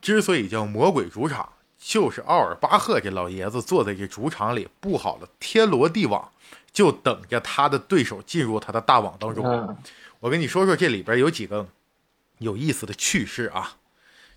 [0.00, 6.32] 之所以叫魔鬼主场，就是奥尔巴赫这老爷子坐在这主场里布好了天罗地网，
[6.72, 9.76] 就等着他的对手进入他的大网当中。
[10.20, 11.68] 我跟你说说这里边有几个
[12.38, 13.76] 有意思的趣事啊，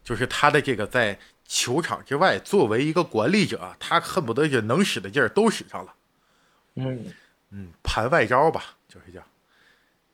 [0.03, 5.93] 就是他的这个在球场之外，作为一个管理者，他恨不得这能使的劲儿都使上了。
[6.75, 7.05] 嗯
[7.49, 9.27] 嗯，盘外招吧，就是这样。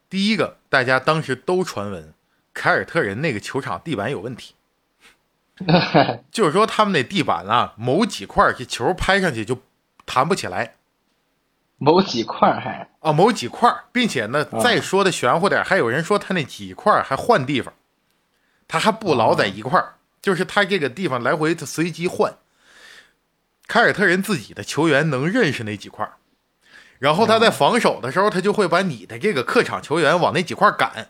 [0.09, 2.13] 第一个，大家当时都传闻，
[2.53, 4.55] 凯尔特人那个球场地板有问题，
[6.31, 9.61] 就是说他们那地板啊，某几块这球拍上去就
[10.05, 10.75] 弹不起来。
[11.79, 17.71] 某几块还啊，某几块，并且呢，再说的玄乎点，还有人说他那几块还换地方，
[18.67, 19.79] 他还不老在一块
[20.19, 22.35] 就是他这个地方来回随机换。
[23.67, 26.09] 凯尔特人自己的球员能认识那几块。
[26.99, 31.09] 然后他在防守的时候，他就会把你的这个客场球员往那几块赶。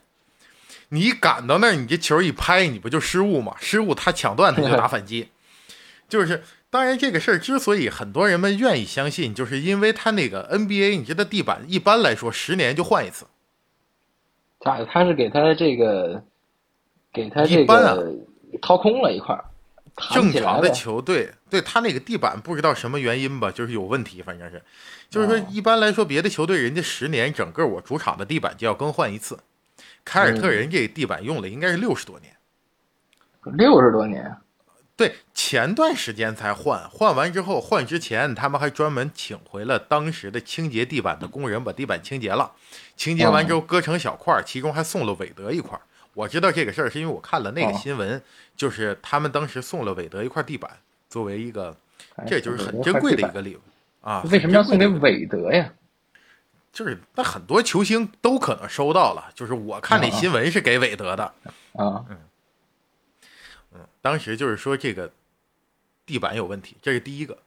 [0.89, 3.56] 你赶到那儿，你这球一拍，你不就失误吗？
[3.60, 5.30] 失误他抢断，他就打反击。
[6.08, 13.26] 就是当然，这个事儿之所以很多人们愿意相信，就是因为他那个 NBA，你知道地板一般来说十年就换一次。
[14.60, 16.23] 他他是给他这个
[17.12, 18.15] 给他这个
[18.62, 19.38] 掏空了一块。
[20.13, 24.62] 正常的球队，对他那个地板不知道什么原因吧，就是有问题，反正是，
[25.10, 29.39] 就是说一般来说别的球队人家十年整个我主场的地板就要更换一次，
[30.05, 32.36] 凯尔特人这地板用了应该是六十多年，
[33.57, 34.38] 六十多年，
[34.95, 42.51] 对，前段时间才换，换完之后换之前他们还专门请回了当时的清洁地板的工人把地板清洁了，
[42.95, 45.79] 清洁完之后割成小块，其中还送了韦德一块。
[46.17, 48.19] 我知道这个事儿是因为我看了那个新闻，
[48.56, 51.77] 就是他们当时送了韦德一块地板，作为一个，
[52.25, 53.60] 这就是很珍贵的一个礼物
[54.01, 54.23] 啊。
[54.32, 55.71] 为什么要送给韦德呀？
[56.73, 61.23] 就是那很多球星都可能收到了，就是我看那新闻是给韦德的
[61.73, 62.03] 啊。
[62.10, 62.17] 嗯
[63.73, 65.12] 嗯，当时就是说这个
[66.03, 67.38] 地板有问题，这是第一个。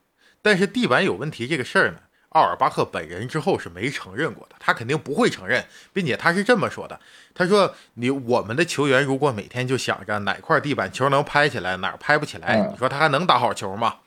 [0.41, 1.99] 但是地板有问题这个事儿呢？
[2.31, 6.97] 奥尔巴克本人之后是没承认过的，他肯定不会承认，并且他是这么说的
[7.35, 13.97] ：“他说，你我们的球员如果每天就想着哪块地板球能拍起来，哪儿拍不起来，你说他还能打好球吗？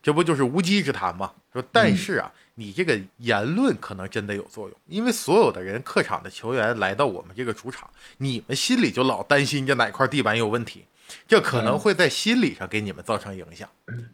[0.00, 1.32] 这不就是无稽之谈吗？
[1.52, 10.84] 说，但是啊，你这个言论可能真的有作用，因为所有的人客场的球员来到我们这个主场，你们心里就老担心这哪块地板有问题，
[11.26, 13.68] 这可能会在心理上给你们造成影响。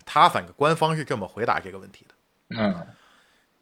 [0.07, 2.15] 他反正官方是这么回答这个问题的。
[2.59, 2.75] 嗯。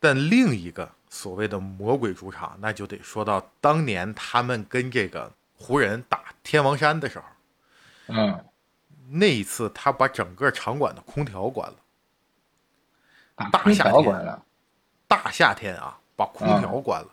[0.04, 7.24] 但另一个所谓的魔鬼主场，那就得说到当年他们跟这个湖人打天王山的时候，
[8.08, 8.44] 嗯，
[9.08, 11.76] 那一次他把整个场馆的空调关了，
[13.50, 14.38] 大夏天，
[15.08, 17.08] 大夏天啊，把空调关了。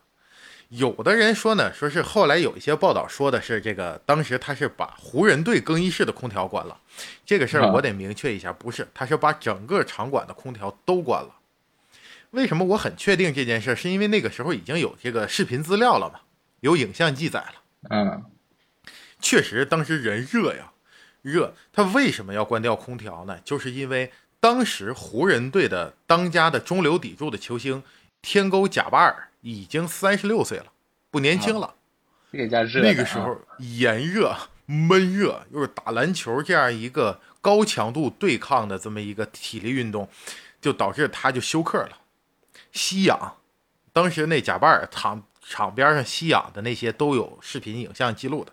[0.68, 6.78] 有的人说呢，说是后来有一些报道说的是这个，当时他是把湖人队更衣室的空调关了。
[7.26, 11.36] 这个事儿我得明确一下，不是，他是把整个场馆的空调都关了。
[12.32, 13.76] 为什么我很确定这件事？
[13.76, 16.22] 是因为那个时候已经有这个视频资料了嘛，
[16.62, 17.54] 有影像记载了。
[17.90, 18.24] 嗯，
[19.20, 20.72] 确实，当时人热呀，
[21.22, 21.54] 热。
[21.74, 23.40] 他为什么要关掉空调呢？
[23.44, 27.84] 就是因为当时湖人队的当家的中流砥柱的球星
[28.22, 30.68] 天勾贾巴尔已经三十六岁了，
[31.10, 31.76] 不年轻了。
[32.32, 32.82] 这家热。
[32.82, 34.34] 那个时候炎热、
[34.66, 40.08] 闷热，又是打篮球这样一个高强度对抗的这么一个体力运动，
[40.62, 41.98] 就导致他就休克了。
[42.72, 43.38] 吸氧，
[43.94, 48.52] 当时那贾巴尔场场边上吸氧的那些都有视频影像记录的。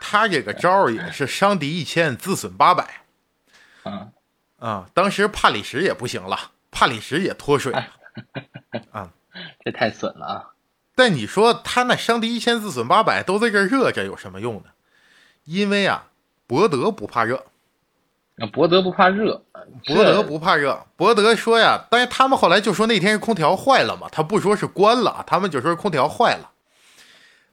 [0.00, 3.04] 他这个招儿也是伤敌一千，自损八百。
[3.82, 4.08] 啊
[4.58, 4.90] 啊！
[4.92, 7.86] 当时帕里什也不行了，帕里什也脱水了。
[8.92, 9.10] 啊，
[9.64, 10.50] 这太损了啊！
[10.94, 14.64] 但你说他那伤敌一千，自损八百，都在这热着，有什么用呢？
[15.44, 16.08] 因为啊，
[16.46, 17.46] 博德不怕热。
[18.46, 19.42] 博德不怕热，
[19.86, 20.86] 博德不怕热。
[20.96, 26.50] 博德说呀，但是他们后来就说那天是空调坏了嘛，他不说是关了，他们就说空调坏了。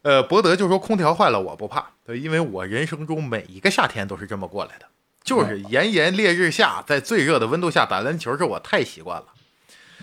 [0.04, 4.86] 呃，博德就说空调坏了我不怕，因为我人生中每一个夏天都是这么过来的，
[5.24, 9.26] 就是炎炎烈日下，在最热的温度下打篮球，这我太习惯了。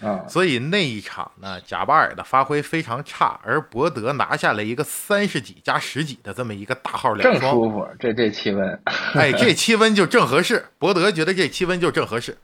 [0.02, 8.82] 嗯，所以那一场呢，贾巴尔的发挥非常差，而伯德拿下了一个三十几加十几的这么一个大号两正双，舒服，这这气温，
[9.14, 10.66] 哎， 这气温就正合适。
[10.78, 12.36] 伯德觉得这气温就正合适，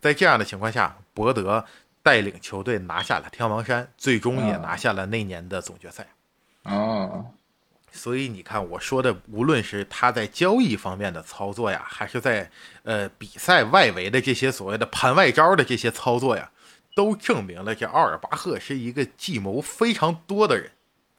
[0.00, 1.64] 在这样的情况下，伯德
[2.02, 6.06] 带领球队拿下了天王山，最终也嗯拿下了那年的总决赛。
[6.64, 7.24] 哦，
[7.90, 12.50] 所以你看，我说的，无论是他在交易方面的操作呀，还是在
[12.82, 16.50] 呃比赛外围的这些所谓的盘外招的这些操作呀，
[16.98, 20.72] 都证明了这奥尔巴赫是一个计谋非常多的人，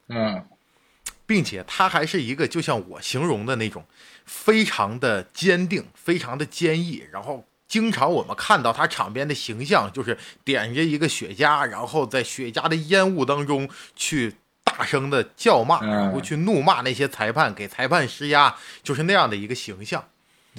[0.10, 0.46] 嗯。
[1.26, 3.86] 并且他还是一个就像我形容的那种
[4.26, 15.88] 非常的坚定、非常的坚毅，然后经常我们看到他场边的形象就是点着一个雪茄，然后在雪茄的烟雾当中去大声的叫骂，嗯。
[15.90, 18.54] 然后去怒骂那些裁判，给裁判施压，
[18.84, 20.04] 就是那样的一个形象。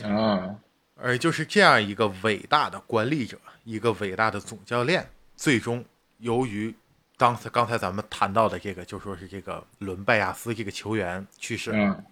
[0.02, 0.56] 啊
[1.02, 3.38] 而就是这样一个伟大的管理者，
[3.70, 5.84] 一个伟大的总教练，最终
[6.18, 6.74] 由于
[7.16, 12.04] 当才刚才咱们谈到的这个，就说是这个伦拜亚斯这个球员去世，嗯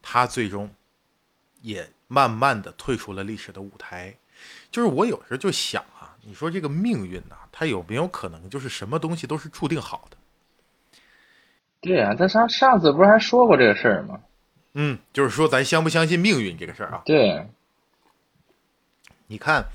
[0.00, 0.70] 他最终
[1.62, 4.14] 也慢慢的退出了历史的舞台。
[4.70, 10.16] 就是我有时候就想啊，你说这个命运呐、它有没有可能就是什么东西都是注定好的？
[11.80, 14.20] 对啊，他上上次不是还说过这个事儿吗？
[14.74, 17.02] 嗯，就是说咱相不相信命运这个事儿啊？
[17.04, 17.44] 对，
[19.26, 19.66] 你看，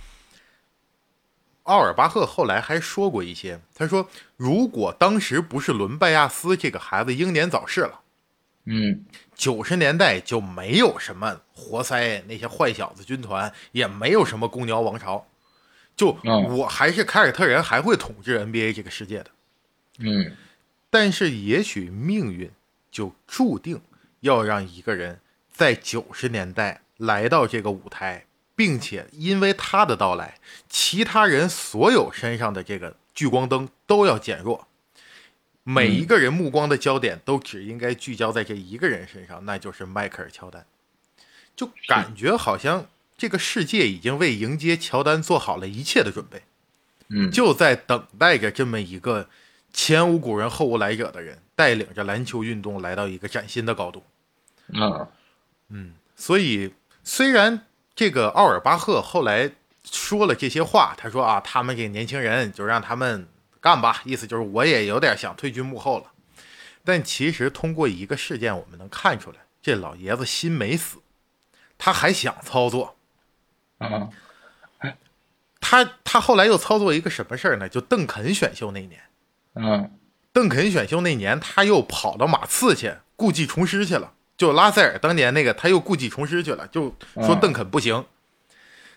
[1.65, 7.99] 奥尔巴赫后来还说过一些，他说，如果当时不是伦拜亚斯这个孩子英年早逝了，
[8.65, 9.05] 嗯
[9.35, 15.25] 九十年代就没有什么活塞那些坏小子军团，也没有什么公牛王朝，
[15.95, 19.31] 就嗯我还是凯尔特人还会统治 NBA 这个世界的。
[19.99, 20.35] 嗯
[20.89, 22.49] 但是也许命运
[22.91, 23.81] 就注定
[24.21, 25.19] 要让一个人
[25.51, 28.25] 在九十年代来到这个舞台，
[28.55, 30.39] 并且因为他的到来，
[30.69, 34.67] 其他人所有身上的这个聚光灯都要减弱，
[35.63, 40.65] 每一个人目光的焦点都只应该聚焦在这一个人身上，那就是迈克尔·乔丹。
[41.55, 42.87] 就感觉好像
[43.17, 46.43] 这个世界已经为迎接乔丹做好了一切的准备。
[47.09, 49.29] 嗯，就在等待着这么一个
[49.71, 54.03] 前无古人后无来者的人，带领着篮球运动来到一个崭新的高度。
[55.69, 57.64] 嗯所以，虽然
[57.95, 59.51] 这个奥尔巴赫后来
[59.83, 63.27] 说了这些话，他说啊，他们这年轻人就让他们
[63.61, 66.11] 干吧，意思就是我也有点想退居幕后了。
[66.83, 70.97] 但其实通过一个事件，我们能看出来，这老爷子心没死，
[71.77, 72.97] 他还想操作。
[73.79, 74.09] 嗯
[75.67, 77.67] 他他后来又操作一个什么事儿呢？
[77.67, 79.01] 就邓肯选秀那年，
[79.55, 79.97] 嗯
[80.31, 84.13] 邓肯选秀那年，他又跑到马刺去故技重施去了。
[84.37, 88.05] 就拉塞尔当年那个，他又故技重施去了，就说嗯邓肯不行。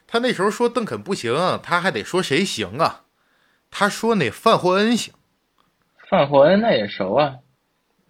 [0.07, 3.05] 他那时候说邓肯不行，他还得说谁行啊？
[3.71, 5.13] 他说那范霍恩行。
[6.09, 7.37] 范霍恩那也熟啊。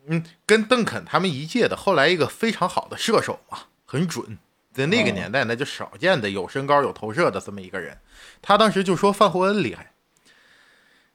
[0.06, 4.38] 嗯，跟邓肯他们一届的，后来一个非常好的射手嘛，很准。
[4.72, 7.98] 在那个哦年代，那就少见的有身高有投射的这么一个人。
[8.40, 9.92] 他当时就说范霍恩厉害，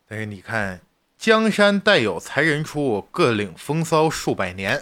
[0.05, 0.81] 但是你看，
[1.17, 4.81] 江山代有才人出，各领风骚数百年。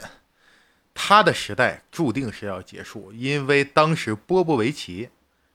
[0.93, 5.09] 他的时代注定是要结束，因为当时波波维奇，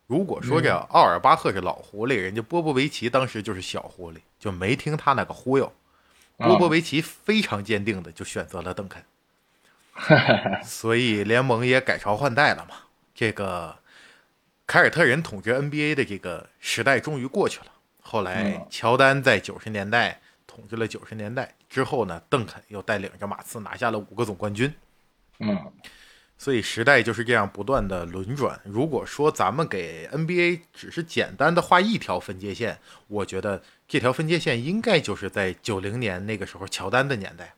[0.06, 5.72] 如果说这奥尔巴赫是老狐狸，人家波波维奇当时就是小狐狸，就没听他那个忽悠。
[6.38, 9.02] 波波维奇非常坚定的就选择了邓肯，
[10.62, 12.76] 所以联盟也改朝换代了嘛。
[13.14, 13.74] 这个
[14.66, 17.66] 凯尔特人统治 NBA 的这个时代终于过去了。
[18.02, 24.72] 后来嗯乔丹在九十年代统治了九十年代之后呢，邓肯又带领着马刺拿下了五个总冠军。
[25.40, 25.72] 嗯
[26.38, 28.60] 所以时代就是这样不断的轮转。
[28.64, 32.78] 如果说咱们给 NBA 只是简单的画一条分界线，
[33.08, 37.54] 我觉得这条分界线应该就是在九零年那个时候乔丹的年代，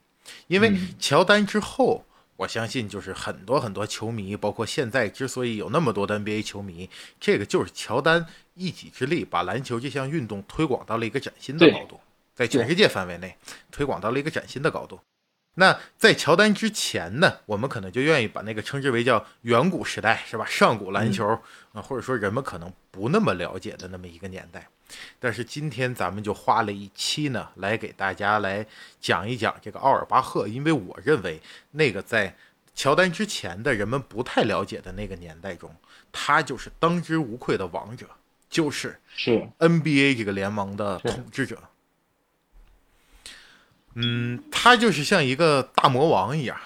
[0.47, 2.05] 因为嗯乔丹之后，
[2.37, 8.25] 我相信就是很多很多球迷，包括现在之所以有那么多的 NBA 球迷，这个就是乔丹
[8.55, 12.01] 一己之力把篮球这项运动推广到了一个崭新的高度，
[12.33, 13.37] 在全世界范围内
[13.73, 15.01] 推广到了一个崭新的高度。
[15.59, 20.47] 那在乔丹之前呢，我们可能就愿意把那个称之为叫远古时代，是吧？
[20.47, 21.27] 上古篮球
[21.73, 24.69] 啊、或者说人们可能不那么了解的那么一个年代。
[25.19, 28.65] 但是今天咱们就花了一期呢，来给大家来
[29.01, 31.41] 讲一讲这个奥尔巴赫，因为我认为
[31.73, 32.37] 那个在
[32.77, 35.75] 乔丹之前的人们不太了解的那个年代中，
[36.13, 38.07] 他就是当之无愧的王者，
[38.49, 41.61] 就是是 NBA 这个联盟的统治者。
[43.95, 46.57] 嗯，他就是像一个大魔王一样，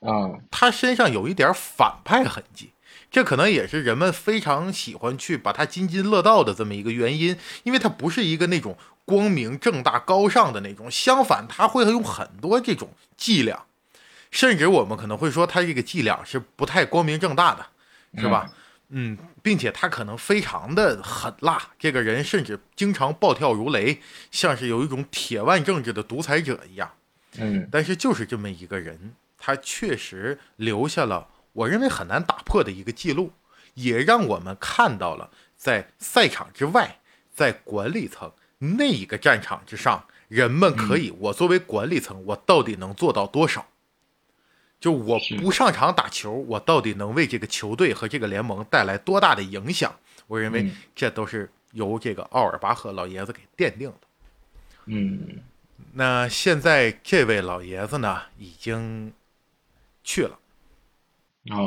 [0.00, 2.70] 嗯他身上有一点反派痕迹，
[3.10, 10.88] 这可能也是人们非常喜欢去把他津津乐道的这么一个原因，因为他不是一个那种光明正大、高尚的那种。
[10.90, 13.64] 相反，他会用很多这种伎俩，
[14.30, 17.66] 甚至我们可能会说他这个伎俩是不太光明正大的，
[18.20, 18.48] 是吧？
[18.48, 18.54] 嗯，
[19.42, 26.90] 并且他可能非常的狠辣，这个人甚至经常暴跳如雷，像是有一种铁腕政治的独裁者一样。
[27.36, 33.32] 嗯，但是就是这么一个人，他确实留下了我认为很难打破的一个记录，
[33.74, 36.98] 也让我们看到了在赛场之外，
[37.32, 43.66] 在管理层那一个战场之上，人们可以，我作为管理层，我到底能做到多少？
[44.80, 49.94] 就我不上场打球，我到底能为这个球队和这个联盟带来多大的影响？
[50.26, 54.00] 我认为这都是由这个奥尔巴赫老爷子给奠定的。
[54.86, 55.38] 嗯，
[55.92, 59.12] 那现在这位老爷子呢，已经
[60.02, 60.38] 去了，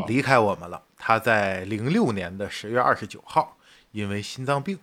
[0.08, 0.82] 离开我们了。
[0.98, 3.56] 他在零六年的十月二十九号，
[3.92, 4.80] 因为心脏病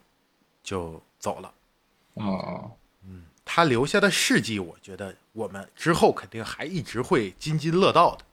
[0.63, 1.53] 就走了。
[2.15, 2.71] 哦，
[3.05, 5.17] 嗯，他留下的事迹，我觉得。
[5.41, 8.25] 我们之后肯定还一直会津津乐道的。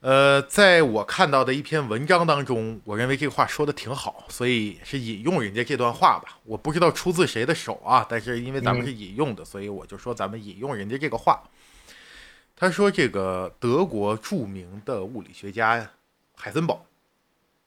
[0.00, 6.38] 呃，在我看到的一篇文章当中，我认为这个话说的挺好，所以是引用人家这段话吧。
[6.44, 11.42] 我不知道出自谁的手啊，但是因为咱们是引用的，所以我就说咱们引用人家这个话。
[12.56, 15.90] 他说：“这个德国著名的物理学家
[16.34, 16.84] 海森堡，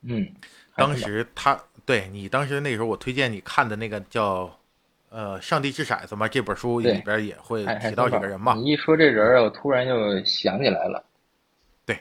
[0.01, 0.33] 嗯，
[0.75, 4.57] 当时他对你当时那时候我推荐你看的那个叫。”
[5.11, 8.53] 呃，上帝掷骰子嘛，这本书里边也会提到这个人嘛。
[8.53, 11.03] 你一说这人，我突然就想起来了。
[11.85, 11.99] 对，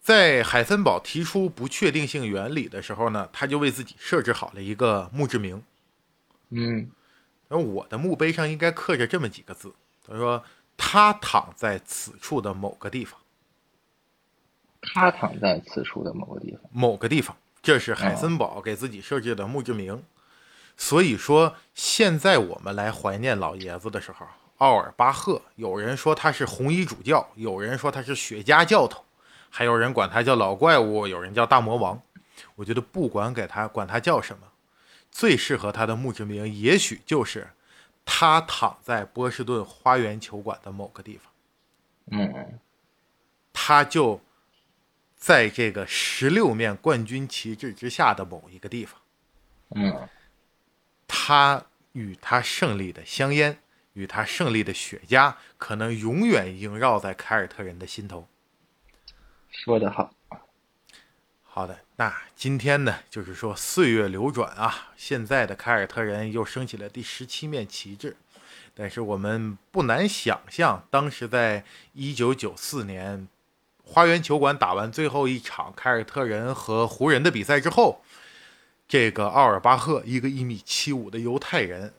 [0.00, 5.62] 在海森堡提出不确定性原理的时候呢，他就为自己设置好了一个墓志铭。
[6.48, 6.90] 嗯，
[7.48, 9.70] 而我的墓碑上应该刻着这么几个字。
[10.08, 10.42] 他说
[10.78, 13.20] ：“他躺在此处的某个地方。”
[14.80, 16.62] 他躺在此处的某个地方。
[16.72, 20.02] 某个地方，这是海森堡给自己设置的墓志铭。
[20.76, 24.26] 所以说，现在我们来怀念老爷子的时候，
[24.58, 29.04] 奥尔巴赫，有人说他是红衣主教，有人说他是雪茄教头，
[29.50, 32.00] 还有人管他叫老怪物，有人叫大魔王。
[32.56, 34.48] 我觉得不管给他管他叫什么，
[35.10, 37.48] 最适合他的墓志铭，也许就是
[38.04, 41.32] 他躺在波士顿花园球馆的某个地方。
[42.10, 42.58] 嗯，
[43.52, 44.20] 他就
[45.16, 49.00] 在这个十六面冠军旗帜之下的某一个地方。
[49.76, 50.08] 嗯。
[51.06, 53.58] 他与他胜利的香烟，
[53.92, 58.28] 与他胜利的雪茄，可能永远萦绕在凯尔特人的心头。
[59.50, 60.12] 说得好，
[61.42, 68.16] 好的，那今天呢，就是说岁月流转啊，现在的凯尔特人又升起了第十七面旗帜，
[68.74, 73.28] 但是我们不难想象，当时在一九九四年
[73.84, 78.02] 花园球馆打完最后一场凯尔特人和湖人的比赛之后。
[78.86, 81.94] 这个奥尔巴赫，一个一米七五的犹太人，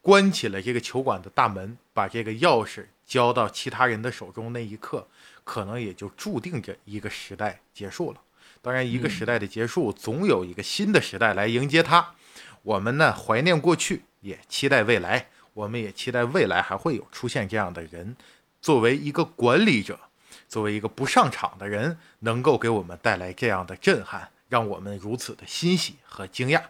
[0.00, 4.52] 关起了这个球馆的大门，把这个钥匙交到其他人的手中。
[4.52, 5.06] 那一刻，
[5.44, 8.20] 可能也就注定着一个时代结束了。
[8.60, 12.14] 当然，一个时代的结束，总有一个新的时代来迎接它。
[12.62, 15.28] 我们呢，怀念过去，也期待未来。
[15.54, 18.16] 我们也期待未来还会有出现这样的人，
[18.62, 20.00] 作为一个管理者，
[20.48, 24.30] 作为一个不上场的人，能够给我们带来这样的震撼。
[24.52, 26.64] 让我们如此的欣喜和惊讶。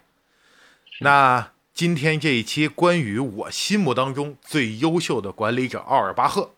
[1.01, 6.55] 那今天这一期关于我心目当中最优秀的管理者奥尔巴赫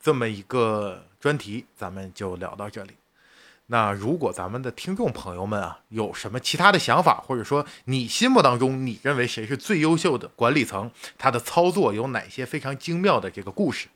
[0.00, 2.92] 这么一个专题，咱们就聊到这里。
[3.66, 13.88] 那如果咱们的听众朋友们啊有什么其他的想法，或者说你心目当中你认为谁是最优秀的管理层，他的操作有哪些非常精妙的这个故事，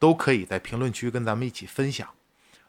[0.00, 2.08] 都可以在评论区跟咱们一起分享。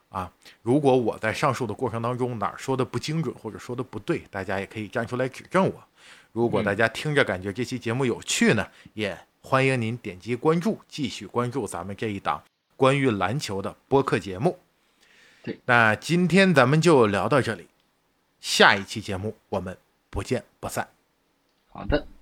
[0.09, 0.31] 啊，
[0.61, 5.83] 如果我在上述的过程当中哪儿说的不精准或者说的不对，大家也可以站出来指正我。
[6.31, 12.43] 如果大家听着感觉这期节目有趣呢，也欢迎您点击关注，继续关注咱们这一档
[12.75, 14.57] 关于篮球的播客节目。
[15.43, 17.67] 对，那今天咱们就聊到这里，
[18.39, 19.77] 下一期节目我们
[20.09, 20.87] 不见不散。
[21.71, 22.18] 好的。